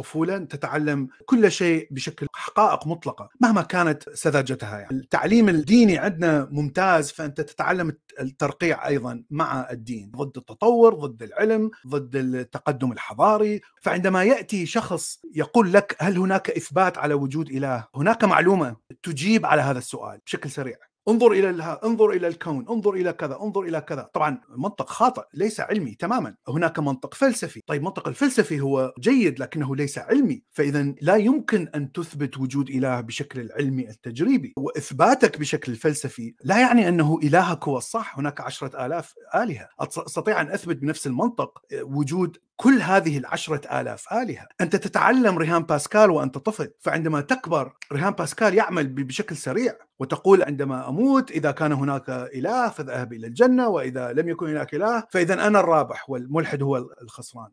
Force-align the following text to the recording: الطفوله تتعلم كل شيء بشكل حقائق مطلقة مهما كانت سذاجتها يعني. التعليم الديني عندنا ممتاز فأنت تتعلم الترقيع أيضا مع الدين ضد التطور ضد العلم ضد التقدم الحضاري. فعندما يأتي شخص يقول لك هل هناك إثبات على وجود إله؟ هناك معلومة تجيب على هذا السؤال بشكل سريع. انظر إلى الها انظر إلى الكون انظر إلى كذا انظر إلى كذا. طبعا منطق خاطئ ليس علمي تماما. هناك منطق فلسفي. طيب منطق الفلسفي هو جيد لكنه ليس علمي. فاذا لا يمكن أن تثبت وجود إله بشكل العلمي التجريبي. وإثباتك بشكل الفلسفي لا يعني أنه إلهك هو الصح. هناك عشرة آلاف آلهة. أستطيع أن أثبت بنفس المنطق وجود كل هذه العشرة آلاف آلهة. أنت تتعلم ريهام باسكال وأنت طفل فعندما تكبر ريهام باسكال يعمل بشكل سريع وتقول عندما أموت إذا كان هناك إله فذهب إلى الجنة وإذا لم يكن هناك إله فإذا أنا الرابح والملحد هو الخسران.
الطفوله 0.00 0.38
تتعلم 0.38 1.08
كل 1.26 1.52
شيء 1.52 1.88
بشكل 1.90 2.26
حقائق 2.34 2.86
مطلقة 2.86 3.28
مهما 3.40 3.62
كانت 3.62 4.08
سذاجتها 4.08 4.78
يعني. 4.78 4.96
التعليم 4.96 5.48
الديني 5.48 5.98
عندنا 5.98 6.48
ممتاز 6.50 7.10
فأنت 7.10 7.40
تتعلم 7.40 7.92
الترقيع 8.20 8.88
أيضا 8.88 9.24
مع 9.30 9.70
الدين 9.70 10.10
ضد 10.16 10.36
التطور 10.36 10.94
ضد 10.94 11.22
العلم 11.22 11.70
ضد 11.86 12.16
التقدم 12.16 12.92
الحضاري. 12.92 13.60
فعندما 13.82 14.24
يأتي 14.24 14.66
شخص 14.66 15.20
يقول 15.34 15.72
لك 15.72 15.96
هل 15.98 16.18
هناك 16.18 16.50
إثبات 16.50 16.98
على 16.98 17.14
وجود 17.14 17.50
إله؟ 17.50 17.84
هناك 17.94 18.24
معلومة 18.24 18.76
تجيب 19.02 19.46
على 19.46 19.62
هذا 19.62 19.78
السؤال 19.78 20.20
بشكل 20.26 20.50
سريع. 20.50 20.89
انظر 21.10 21.32
إلى 21.32 21.50
الها 21.50 21.80
انظر 21.84 22.10
إلى 22.10 22.28
الكون 22.28 22.66
انظر 22.68 22.94
إلى 22.94 23.12
كذا 23.12 23.38
انظر 23.42 23.62
إلى 23.62 23.80
كذا. 23.80 24.10
طبعا 24.14 24.40
منطق 24.58 24.88
خاطئ 24.88 25.22
ليس 25.34 25.60
علمي 25.60 25.94
تماما. 25.94 26.34
هناك 26.48 26.78
منطق 26.78 27.14
فلسفي. 27.14 27.60
طيب 27.66 27.82
منطق 27.82 28.08
الفلسفي 28.08 28.60
هو 28.60 28.92
جيد 29.00 29.40
لكنه 29.40 29.76
ليس 29.76 29.98
علمي. 29.98 30.42
فاذا 30.50 30.94
لا 31.00 31.16
يمكن 31.16 31.68
أن 31.74 31.92
تثبت 31.92 32.38
وجود 32.38 32.70
إله 32.70 33.00
بشكل 33.00 33.40
العلمي 33.40 33.88
التجريبي. 33.88 34.52
وإثباتك 34.56 35.40
بشكل 35.40 35.72
الفلسفي 35.72 36.34
لا 36.44 36.60
يعني 36.60 36.88
أنه 36.88 37.18
إلهك 37.22 37.68
هو 37.68 37.76
الصح. 37.78 38.18
هناك 38.18 38.40
عشرة 38.40 38.86
آلاف 38.86 39.14
آلهة. 39.34 39.68
أستطيع 39.80 40.40
أن 40.40 40.48
أثبت 40.50 40.76
بنفس 40.76 41.06
المنطق 41.06 41.58
وجود 41.82 42.36
كل 42.60 42.82
هذه 42.82 43.18
العشرة 43.18 43.80
آلاف 43.80 44.12
آلهة. 44.12 44.46
أنت 44.60 44.76
تتعلم 44.76 45.38
ريهام 45.38 45.62
باسكال 45.62 46.10
وأنت 46.10 46.38
طفل 46.38 46.70
فعندما 46.80 47.20
تكبر 47.20 47.72
ريهام 47.92 48.12
باسكال 48.12 48.54
يعمل 48.54 48.86
بشكل 48.88 49.36
سريع 49.36 49.76
وتقول 49.98 50.42
عندما 50.42 50.88
أموت 50.88 51.30
إذا 51.30 51.50
كان 51.50 51.72
هناك 51.72 52.10
إله 52.10 52.68
فذهب 52.68 53.12
إلى 53.12 53.26
الجنة 53.26 53.68
وإذا 53.68 54.12
لم 54.12 54.28
يكن 54.28 54.48
هناك 54.48 54.74
إله 54.74 55.04
فإذا 55.10 55.46
أنا 55.46 55.60
الرابح 55.60 56.10
والملحد 56.10 56.62
هو 56.62 56.76
الخسران. 57.02 57.48